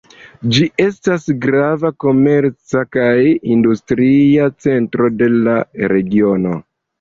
Ĝi 0.53 0.67
estas 0.83 1.27
grava 1.43 1.91
komerca 2.03 2.81
kaj 2.95 3.13
industria 3.57 4.49
centro 4.67 5.11
de 5.21 5.29
la 5.37 5.55
regiono. 5.95 6.57